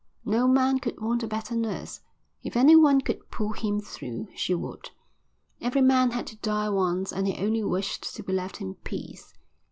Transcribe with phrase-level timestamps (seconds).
[0.25, 2.01] No man could want a better nurse;
[2.41, 4.89] if anyone could pull him through she would.
[5.61, 9.35] Every man had to die once and he only wished to be left in peace.